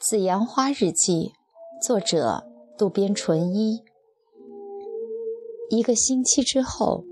[0.02, 1.34] 《紫阳花日记》，
[1.86, 2.42] 作者
[2.78, 3.82] 渡边淳一。
[5.68, 7.04] 一个星期之后，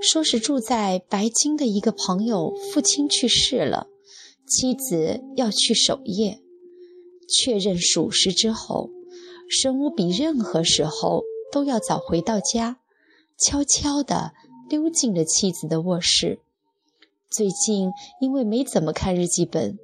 [0.00, 3.86] 说是住在白金的一个朋友父亲去世了，
[4.46, 6.40] 妻子要去守夜。
[7.28, 8.88] 确认属实之后，
[9.50, 12.78] 神武比任何时候都要早回到家，
[13.36, 14.32] 悄悄地
[14.70, 16.40] 溜进了妻子的卧室。
[17.34, 17.90] 最近
[18.20, 19.78] 因为没怎么看日记本，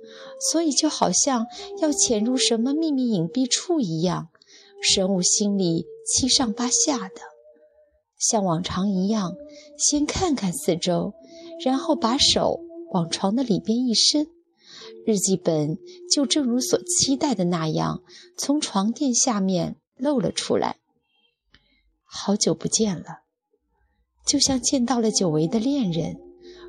[0.52, 1.46] 所以就好像
[1.80, 4.28] 要潜入什么秘密隐蔽处一样，
[4.82, 7.22] 神武心里七上八下的。
[8.18, 9.34] 像往常一样，
[9.78, 11.14] 先看看四周，
[11.64, 14.26] 然后把手往床的里边一伸，
[15.06, 15.78] 日记本
[16.12, 18.02] 就正如所期待的那样，
[18.36, 20.76] 从床垫下面露了出来。
[22.04, 23.20] 好久不见了，
[24.26, 26.27] 就像见到了久违的恋人。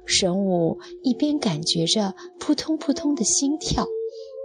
[0.10, 3.86] 神武一边感觉着扑通扑通的心跳，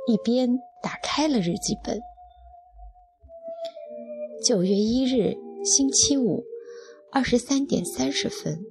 [0.06, 1.98] 一边打开了日记本。
[4.44, 6.44] 九月一日，星期五，
[7.10, 8.62] 二十三点三十分。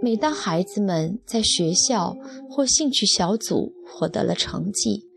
[0.00, 2.16] 每当孩子们在学校
[2.48, 5.10] 或兴趣小组获得了成绩，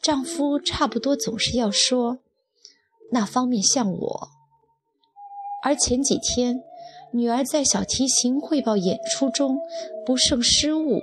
[0.00, 2.20] 丈夫差不多总是要说
[3.10, 4.28] ：“那方面像我。”
[5.64, 6.62] 而前几天。
[7.12, 9.58] 女儿在小提琴汇报演出中
[10.04, 11.00] 不慎失误，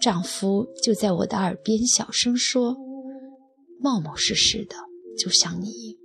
[0.00, 2.76] 丈夫就在我的耳边小声说
[3.80, 4.76] ：“冒冒失失的，
[5.18, 5.98] 就像你。”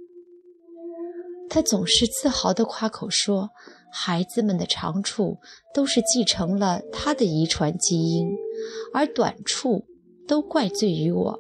[1.50, 3.50] 他总是自豪地夸口说
[3.92, 5.38] ：“孩子们的长处
[5.74, 8.30] 都是继承了他的遗传基因，
[8.94, 9.86] 而短处
[10.26, 11.40] 都怪罪于我。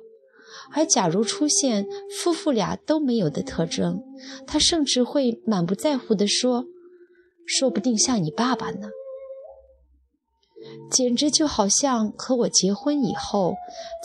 [0.74, 1.88] 而假如出现
[2.20, 4.04] 夫妇俩都没有的特征，
[4.46, 6.66] 他甚至会满不在乎地说。”
[7.45, 8.89] 说不定像你爸爸呢，
[10.92, 13.56] 简直就好像和我结婚以后，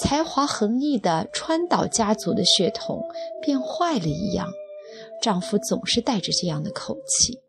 [0.01, 3.03] 才华横溢的川岛家族的血统
[3.43, 4.49] 变坏了一样。
[5.23, 7.41] 丈夫总是带着这样的口气，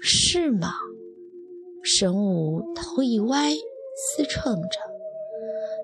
[0.00, 0.72] 是吗？
[1.82, 4.80] 神武头一歪，思忖着，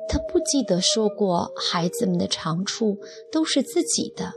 [0.09, 2.99] 他不记得说过孩子们的长处
[3.31, 4.33] 都是自己的，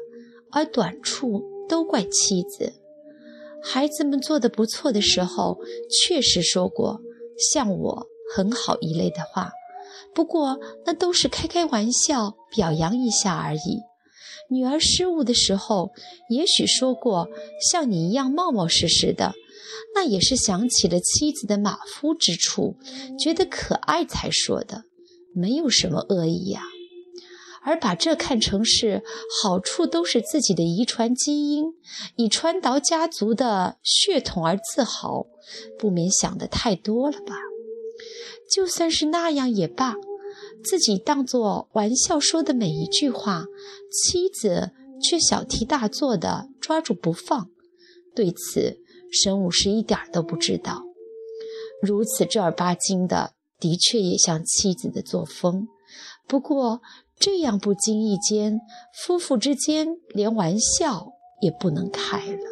[0.52, 2.74] 而短处都怪妻子。
[3.68, 5.58] 孩子们做的不错的时候，
[5.90, 7.02] 确实说过
[7.52, 9.52] 像我很好一类的话，
[10.14, 13.82] 不过那都是开开玩笑，表扬一下而已。
[14.52, 15.90] 女儿失误的时候，
[16.30, 17.28] 也许说过
[17.72, 19.34] 像你一样冒冒失失的，
[19.96, 22.78] 那也是想起了妻子的马虎之处，
[23.20, 24.84] 觉得可爱才说的，
[25.34, 26.62] 没有什么恶意呀。
[27.66, 29.04] 而把这看成是
[29.42, 31.74] 好处，都是自己的遗传基因，
[32.16, 35.26] 以川岛家族的血统而自豪，
[35.80, 37.36] 不免想的太多了吧？
[38.50, 39.96] 就算是那样也罢，
[40.64, 43.46] 自己当作玩笑说的每一句话，
[43.92, 44.72] 妻子
[45.02, 47.50] 却小题大做的抓住不放。
[48.14, 48.78] 对此，
[49.12, 50.84] 神武是一点都不知道。
[51.82, 55.68] 如此正儿八经的，的确也像妻子的作风。
[56.28, 56.82] 不过。
[57.18, 58.60] 这样不经意间，
[58.94, 62.44] 夫妇之间连玩笑也不能开了，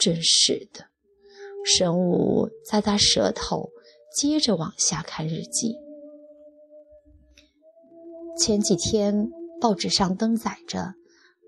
[0.00, 0.86] 真是的。
[1.64, 3.70] 神武咂咂舌头，
[4.16, 5.76] 接着往下看日记。
[8.38, 9.28] 前几天
[9.60, 10.94] 报纸上登载着，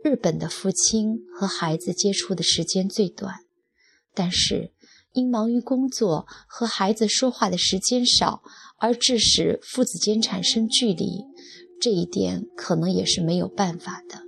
[0.04, 3.34] 日本的父亲和孩子接触的时间最短，
[4.12, 4.72] 但是
[5.12, 8.42] 因忙于工作和孩子说话的时间少，
[8.78, 11.24] 而致使父子间产生距离。
[11.80, 14.20] 这一点可能也是没有办法的。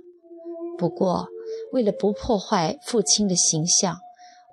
[0.77, 1.27] 不过，
[1.71, 3.97] 为了不破坏父亲的形象，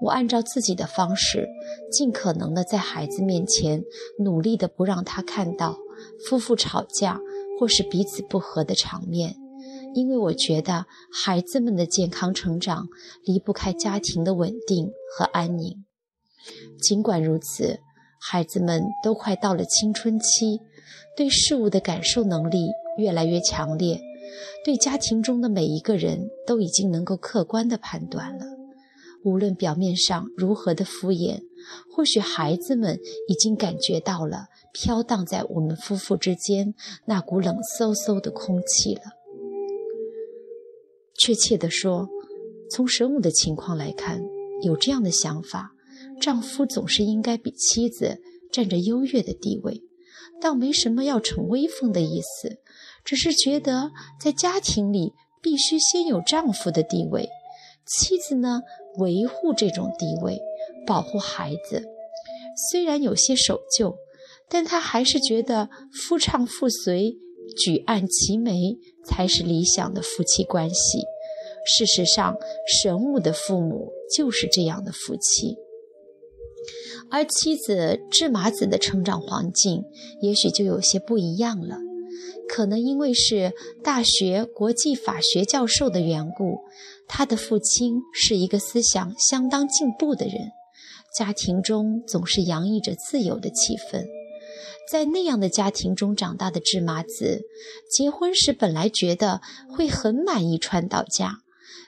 [0.03, 1.49] 我按照自己的方式，
[1.91, 3.83] 尽可能的在孩子面前
[4.19, 5.79] 努力的不让他看到
[6.27, 7.19] 夫妇吵架
[7.59, 9.35] 或是彼此不和的场面，
[9.95, 12.89] 因为我觉得孩子们的健康成长
[13.25, 15.85] 离不开家庭的稳定和安宁。
[16.81, 17.81] 尽管如此，
[18.21, 20.61] 孩子们都快到了青春期，
[21.17, 22.71] 对事物的感受能力。
[22.99, 24.01] 越来越强烈，
[24.65, 28.45] 对家庭中的每一个人都已经能够客观的判断了。
[29.23, 31.43] 无论表面上如何的敷衍，
[31.95, 32.99] 或许孩子们
[33.29, 39.03] 已经感觉到了飘荡在我们夫妇之间那股冷飕飕的空气了。
[41.15, 42.09] 确切地说，
[42.71, 44.23] 从神武的情况来看，
[44.63, 45.73] 有这样的想法：
[46.19, 49.83] 丈夫总是应该比妻子占着优越的地位，
[50.41, 52.59] 倒没什么要逞威风的意思。
[53.11, 53.91] 只是觉得
[54.21, 57.29] 在家庭里必须先有丈夫的地位，
[57.85, 58.63] 妻子呢
[58.99, 60.41] 维护这种地位，
[60.87, 61.83] 保护孩子。
[62.71, 63.97] 虽然有些守旧，
[64.49, 67.17] 但他还是觉得夫唱妇随
[67.59, 71.01] 举案齐眉才是理想的夫妻关系。
[71.67, 72.37] 事实上，
[72.81, 75.57] 神武的父母就是这样的夫妻。
[77.11, 79.83] 而妻子智麻子的成长环境
[80.23, 81.77] 也许就有些不一样了，
[82.49, 83.53] 可能因为是
[83.83, 86.59] 大学国际法学教授的缘故，
[87.07, 90.51] 他的父亲是一个思想相当进步的人，
[91.17, 94.07] 家庭中总是洋溢着自由的气氛。
[94.91, 97.43] 在那样的家庭中长大的智麻子，
[97.89, 101.39] 结婚时本来觉得会很满意川岛家。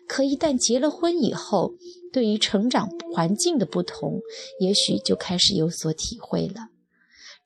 [0.06, 1.74] 可一旦结了婚以后，
[2.12, 4.20] 对于成长环境的不同，
[4.60, 6.68] 也许就开始有所体会了。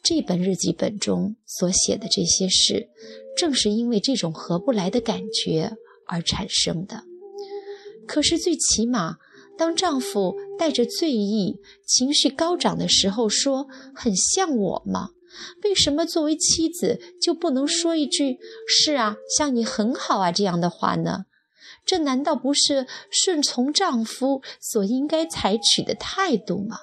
[0.08, 2.88] 这本日记本中所写的这些事，
[3.36, 5.76] 正是因为这种合不来的感觉
[6.06, 7.02] 而产生的。
[8.06, 9.16] 可是最起码，
[9.58, 13.66] 当丈夫带着醉意、情绪高涨的时候说
[13.96, 15.10] “很像我吗？”
[15.64, 18.38] 为什么作为妻子就不能说一句
[18.68, 21.24] “是啊，像你很好啊”这样的话呢？
[21.84, 26.78] 这难道不是顺从丈夫所应该采取的态度吗？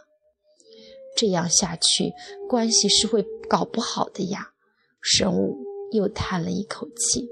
[1.15, 2.13] 这样下去，
[2.49, 4.53] 关系是会搞不好的呀。
[5.01, 5.57] 神武
[5.91, 7.27] 又叹了一口气。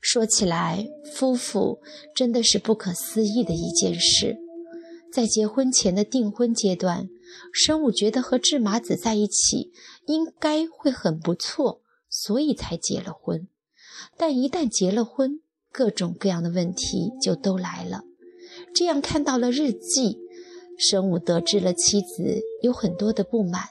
[0.00, 1.80] 说起来，夫妇
[2.14, 4.36] 真的是不可思议的一件事。
[5.12, 7.08] 在结婚前的订婚阶段，
[7.52, 9.72] 神武觉得和智麻子在一起
[10.06, 13.46] 应该会很不错，所以才结了婚。
[14.16, 15.40] 但一旦结了婚，
[15.70, 18.04] 各种各样的问题就都来了。
[18.74, 20.18] 这样看到了日记，
[20.82, 23.62] 生武得知了妻子有很多的不满，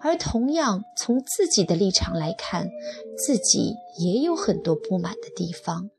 [0.00, 2.70] 而同样从自己的立场来看，
[3.18, 5.90] 自己也有很多不满的地方。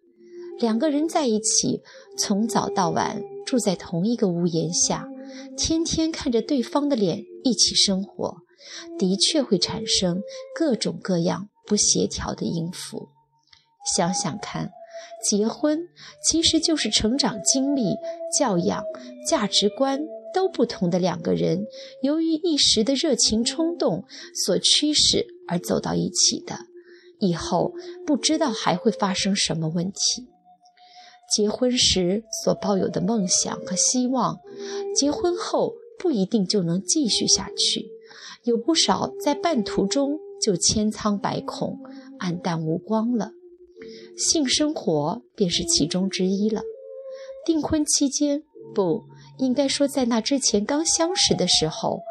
[0.58, 1.82] 两个人在一起，
[2.18, 5.10] 从早到晚住在同一个屋檐下，
[5.58, 8.38] 天天看着对方的脸一起生活，
[8.98, 10.22] 的确会产生
[10.58, 13.10] 各种各样不协调的音符。
[13.96, 14.72] 想想看。
[15.28, 15.80] 结婚
[16.24, 17.96] 其实就是成长经历、
[18.38, 18.84] 教养、
[19.28, 20.00] 价值观
[20.36, 21.66] 都不同的两个人，
[22.02, 24.04] 由于一时的热情冲动
[24.34, 26.58] 所驱使而走到一起的。
[27.20, 27.74] 以后
[28.06, 30.28] 不知道还会发生什么问题。
[31.34, 34.40] 结婚时所抱有的梦想和希望，
[34.94, 37.88] 结婚后不一定就能继续下去，
[38.44, 41.80] 有不少在半途中就千疮百孔、
[42.20, 43.32] 黯淡无光了。
[44.18, 46.62] 性生活便是其中之一了。
[47.46, 48.44] 订婚期间，
[48.74, 49.06] 不
[49.38, 52.02] 应该说在那之前刚相识的时候，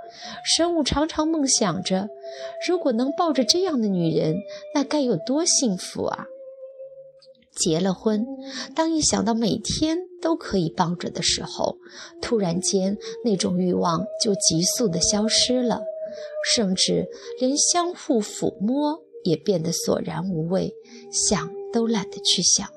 [0.44, 2.08] 神武常常梦想着，
[2.68, 4.36] 如果能抱着这样的女人，
[4.74, 6.26] 那该有多幸福啊！
[7.56, 8.26] 结了婚，
[8.74, 11.78] 当一想到每天都可以抱着的时候，
[12.22, 15.82] 突然间那种欲望就急速的消失了，
[16.54, 17.08] 甚至
[17.40, 20.72] 连相互抚摸也变得索然无味，
[21.12, 21.52] 想。
[21.74, 22.68] 都懒得去想。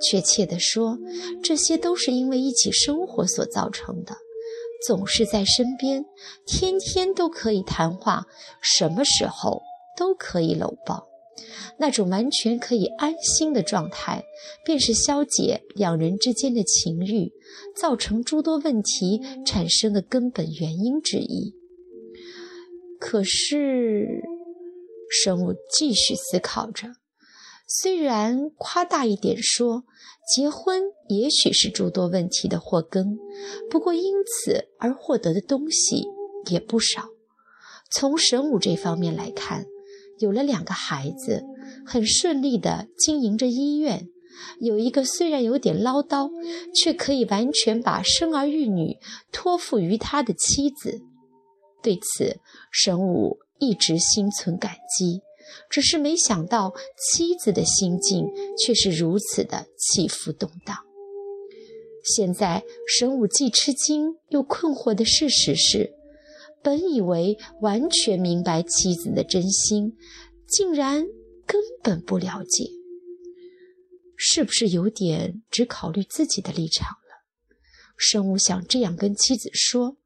[0.00, 0.98] 确切地说，
[1.42, 4.16] 这些都是因为一起生活所造成的。
[4.86, 6.06] 总是在身边，
[6.46, 8.26] 天天都可以谈话，
[8.62, 9.60] 什么时候
[9.94, 11.06] 都可以搂抱，
[11.78, 14.24] 那种完全可以安心的状态，
[14.64, 17.30] 便是消解两人之间的情欲，
[17.76, 21.54] 造成诸多问题产生的根本原因之一。
[22.98, 24.22] 可是，
[25.10, 26.99] 生物继续思考着。
[27.72, 29.84] 虽然夸大一点说，
[30.34, 33.16] 结婚也许是诸多问题的祸根，
[33.70, 36.08] 不过因此而获得的东西
[36.50, 37.10] 也不少。
[37.88, 39.66] 从神武这方面来看，
[40.18, 41.44] 有了两个孩子，
[41.86, 44.08] 很顺利地经营着医院，
[44.58, 46.28] 有一个虽然有点唠叨，
[46.74, 48.98] 却可以完全把生儿育女
[49.30, 51.02] 托付于他的妻子。
[51.80, 52.40] 对此，
[52.72, 55.22] 神武一直心存感激。
[55.68, 58.26] 只是没想到妻子的心境
[58.58, 60.76] 却是如此的起伏动荡。
[62.02, 65.92] 现在神武既吃惊又困惑的事实是，
[66.62, 69.96] 本以为完全明白妻子的真心，
[70.48, 71.06] 竟然
[71.46, 72.70] 根本不了解，
[74.16, 77.24] 是不是有点只考虑自己的立场了？
[77.98, 79.98] 神武想这样跟妻子说，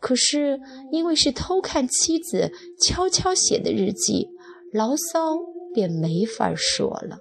[0.00, 0.58] 可是
[0.90, 2.50] 因为是偷看妻子
[2.80, 4.28] 悄悄写的日记。
[4.72, 5.36] 牢骚
[5.72, 7.18] 便没法说了。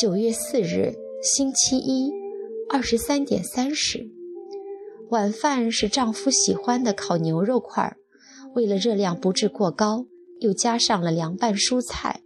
[0.00, 2.12] 九月四日，星期一，
[2.70, 4.10] 二十三点三十，
[5.10, 7.96] 晚饭是丈夫喜欢的烤牛肉块儿，
[8.54, 10.06] 为了热量不致过高，
[10.40, 12.20] 又加上了凉拌蔬菜。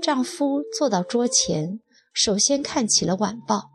[0.00, 1.80] 丈夫坐到桌前，
[2.12, 3.70] 首先看起了晚报。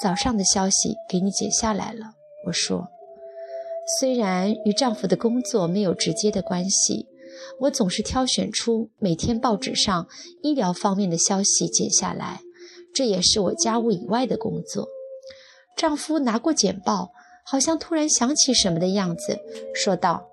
[0.00, 2.14] 早上的消息给你写下来了，
[2.46, 2.93] 我说。
[3.86, 7.06] 虽然与丈夫的工作没有直接的关系，
[7.60, 10.08] 我总是挑选出每天报纸上
[10.42, 12.40] 医疗方面的消息剪下来，
[12.94, 14.88] 这也是我家务以外的工作。
[15.76, 17.10] 丈夫拿过简报，
[17.44, 19.38] 好像突然想起什么的样子，
[19.74, 20.28] 说道：“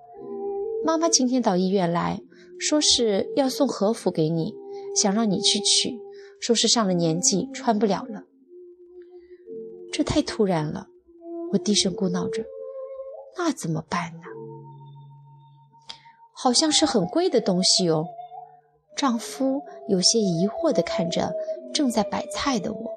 [0.86, 2.22] 妈妈今天到医院来
[2.58, 4.54] 说是要送和服给你，
[4.96, 5.98] 想让你去取，
[6.40, 8.22] 说是上了年纪穿不了了。”
[9.92, 10.86] 这太突然了，
[11.52, 12.44] 我低声咕囔着
[13.36, 14.22] ：“那怎么办呢？”
[16.34, 18.06] 好像是很贵的东西哦。
[18.96, 21.32] 丈夫有些疑惑地看着
[21.72, 22.90] 正在摆菜的我。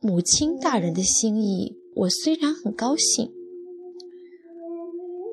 [0.00, 3.32] 母亲大人的心意，我虽然很高兴。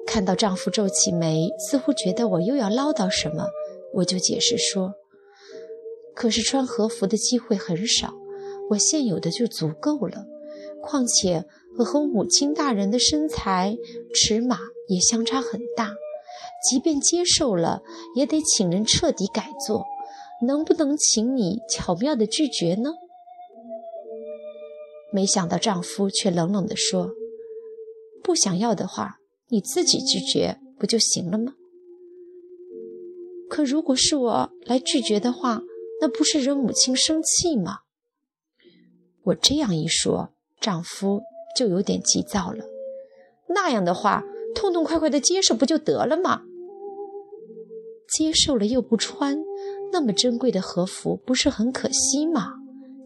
[0.05, 3.47] 看到丈夫皱起眉，似乎觉得我又要唠叨什么，
[3.93, 4.93] 我就解释说
[6.15, 8.13] ：“可是穿和服的机会很少，
[8.69, 10.25] 我现有的就足够了。
[10.81, 11.45] 况且
[11.77, 13.77] 我和母亲大人的身材、
[14.13, 15.95] 尺码。”也相差很大，
[16.63, 17.83] 即便接受了，
[18.15, 19.85] 也得请人彻底改做。
[20.47, 22.91] 能不能请你巧妙的拒绝呢？
[25.11, 27.11] 没想到丈夫却冷冷地说
[28.23, 29.19] ：“不想要的话，
[29.49, 31.55] 你自己拒绝不就行了吗？”
[33.51, 35.63] 可如果是我来拒绝的话，
[35.99, 37.79] 那不是惹母亲生气吗？
[39.23, 40.29] 我这样一说，
[40.61, 41.23] 丈夫
[41.57, 42.63] 就有点急躁了。
[43.47, 44.23] 那样的话。
[44.55, 46.41] 痛痛快快的接受不就得了吗？
[48.11, 49.37] 接受了又不穿，
[49.91, 52.55] 那么珍贵的和服不是很可惜吗？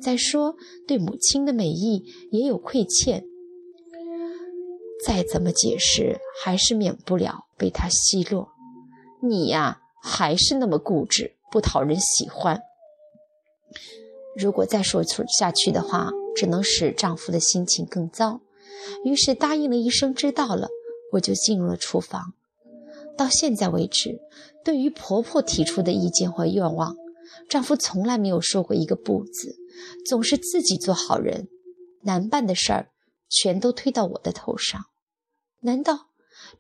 [0.02, 0.56] 再说
[0.88, 3.26] 对母亲的美意也有亏欠，
[5.06, 8.54] 再怎么解释还是免不了被他奚落。
[9.22, 12.62] 你呀，还是那么固执，不讨人喜欢。
[14.38, 18.42] 如果再说出下去的话，只能使丈夫的心情更糟。
[19.04, 20.70] 于是答应了一声，知道了。
[21.14, 22.34] 我就进入了厨房。
[23.18, 24.22] 到现在为止，
[24.64, 26.96] 对于婆婆提出的意见和愿望，
[27.50, 29.58] 丈夫从来没有说过一个不字，
[30.06, 31.50] 总是自己做好人，
[32.04, 32.88] 难办的事儿
[33.30, 34.86] 全都推到我的头上。
[35.60, 36.08] 难道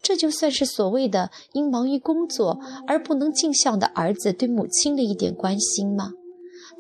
[0.02, 6.12] 这就算是所谓的因忙于工作而不能尽孝的儿子对母亲的一点关心吗？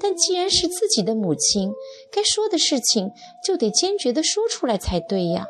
[0.01, 1.71] 但既然是自己的母亲，
[2.11, 3.11] 该说的事情
[3.45, 5.45] 就得坚决地说出来才对呀。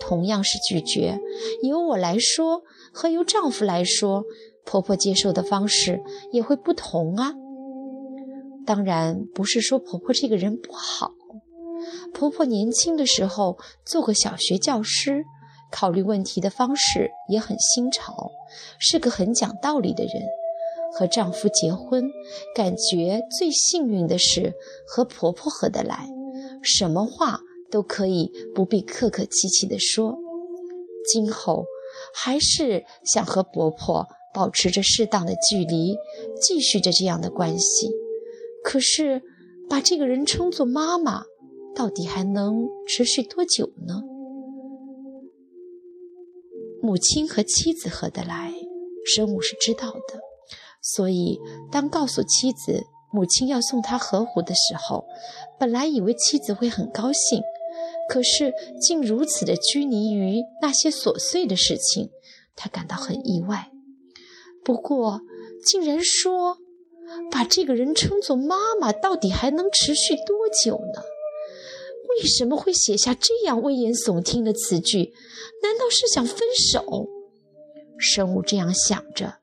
[0.00, 1.18] 同样是拒绝，
[1.62, 2.62] 由我来说
[2.92, 4.24] 和由丈夫来说，
[4.64, 7.32] 婆婆接受的方式也会不同啊。
[8.66, 11.12] 当然不是说婆婆这个人不好，
[12.12, 15.24] 婆婆年轻的时候做过小学教师，
[15.70, 18.30] 考虑问题的方式也很新潮，
[18.78, 20.12] 是个很讲道理的人。
[20.96, 22.10] 和丈夫结婚，
[22.54, 24.54] 感觉最幸运的是
[24.86, 26.08] 和婆婆合得来，
[26.62, 27.40] 什么话。
[27.70, 30.16] 都可以不必客客气气地说，
[31.10, 31.64] 今后
[32.14, 35.96] 还是想和婆婆保持着适当的距离，
[36.40, 37.90] 继续着这样的关系。
[38.62, 39.22] 可是，
[39.68, 41.24] 把这个人称作妈妈，
[41.74, 44.04] 到底还能持续多久呢？
[46.80, 48.54] 母亲和妻子合得来，
[49.04, 50.20] 神武是知道的，
[50.86, 51.40] 所以
[51.72, 55.06] 当告诉妻子母亲要送他和服的时候，
[55.58, 57.42] 本来以为妻子会很高兴。
[58.06, 62.10] 可是，竟如此的拘泥于那些琐碎的事情，
[62.54, 63.70] 他感到很意外。
[64.62, 65.22] 不过，
[65.64, 66.58] 竟然说
[67.30, 71.02] 把这个人称作妈妈，到底还能持续多久呢？
[72.10, 75.14] 为什么会写下这样危言耸听的词句？
[75.62, 77.08] 难道是想分手？
[77.96, 79.38] 生物这样想着，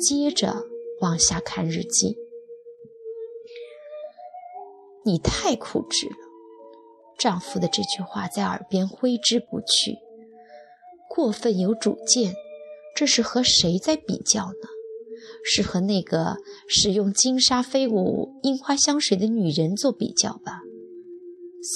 [0.00, 0.62] 接着
[1.04, 2.16] 往下看日记。
[5.04, 6.16] 你太固执了。
[7.18, 9.98] 丈夫的这句话在耳边挥之不去。
[11.08, 12.34] 过分有主见，
[12.96, 14.68] 这是和谁在比较呢？
[15.44, 20.62] 是和那个使用金沙飞舞樱花香水的女人做比较吧？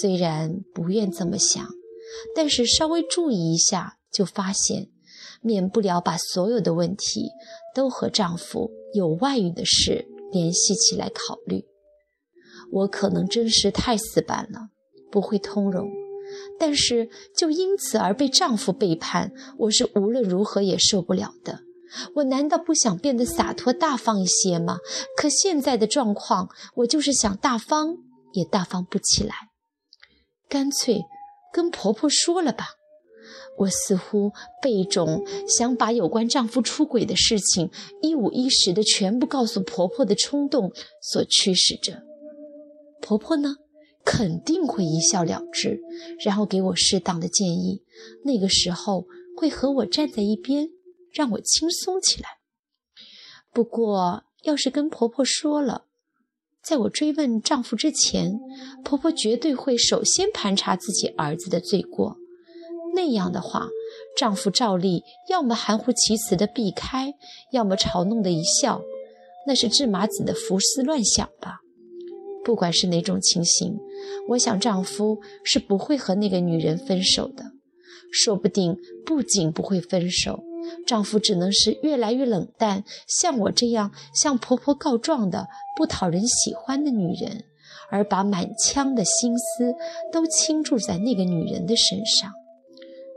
[0.01, 1.69] 虽然不愿这么想，
[2.35, 4.89] 但是稍微注意一下，就发现
[5.43, 7.31] 免不了把所有的问题
[7.75, 11.65] 都和丈夫有外遇的事联系起来考虑。
[12.71, 14.69] 我可能真是太死板了。
[15.11, 15.89] 不会通融，
[16.59, 21.61] 但是就因此而被丈夫背叛，我是无论如何也受不了的。
[22.17, 24.81] 我难道不想变得洒脱大方一些吗？
[25.17, 27.97] 可现在的状况，我就是想大方
[28.35, 29.35] 也大方不起来。
[30.47, 31.01] 干脆
[31.55, 32.73] 跟婆婆说了吧。
[33.59, 34.33] 我似乎
[34.63, 37.71] 被一种想把有关丈夫出轨的事情
[38.03, 42.03] 一五一十的全部告诉婆婆的冲动所驱使着。
[43.01, 43.57] 婆婆呢？
[44.05, 45.83] 肯定会一笑了之，
[46.25, 47.83] 然后给我适当的建议。
[48.25, 49.05] 那个时候
[49.37, 50.71] 会和我站在一边，
[51.13, 52.39] 让我轻松起来。
[53.53, 55.85] 不过，要是跟婆婆说了，
[56.63, 58.39] 在我追问丈夫之前，
[58.83, 62.17] 婆婆绝对会首先盘查自己儿子的罪过。
[62.95, 63.69] 那样的话，
[64.17, 67.15] 丈夫照例要么含糊其辞的避开，
[67.51, 68.83] 要么嘲弄的一笑。
[69.47, 71.61] 那是智麻子的胡思乱想吧？
[72.45, 73.79] 不管是哪种情形，
[74.31, 77.53] 我想丈夫是不会和那个女人分手的。
[78.11, 80.43] 说不定不仅不会分手，
[80.87, 87.45] 丈夫只能是越来越冷淡，像我这样向婆婆告状的不讨人喜欢的女人，
[87.91, 89.75] 而把满腔的心思
[90.11, 92.33] 都倾注在那个女人的身上。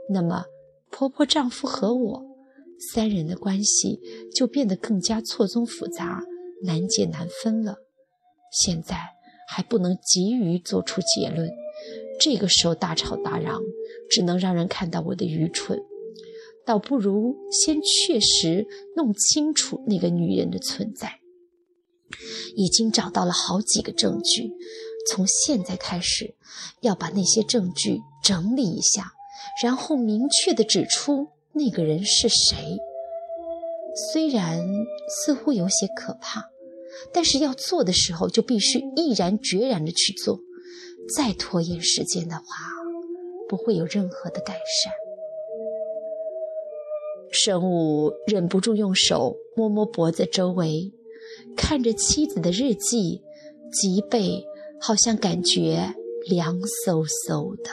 [0.08, 0.44] 那么，
[0.90, 2.24] 婆婆、丈夫和我
[2.92, 4.00] 三人的关系
[4.34, 6.22] 就变得更加错综复杂、
[6.64, 7.76] 难解难分了。
[8.52, 8.96] 现在
[9.48, 11.50] 还不能急于做出结论。
[12.20, 13.60] 这个时候大吵大嚷，
[14.10, 15.82] 只能让人看到我的愚蠢。
[16.64, 21.20] 倒不如先确实弄清楚那个女人的存在。
[22.54, 24.52] 已经找到了好几个证据，
[25.08, 26.34] 从现在开始
[26.82, 29.12] 要把那些证据整理一下，
[29.62, 32.78] 然后明确地指出那个人是谁。
[34.12, 34.64] 虽然
[35.08, 36.50] 似乎有些可怕，
[37.12, 40.40] 但是要做的时候就必须毅然决然地去做。
[41.16, 42.44] 再拖延时间的话，
[43.48, 44.92] 不会有任何的改善。
[47.32, 50.92] 神武忍不住用手摸摸脖子周围，
[51.56, 53.22] 看着妻子的日记，
[53.72, 54.46] 脊背
[54.80, 55.94] 好像感觉
[56.28, 57.70] 凉飕飕的。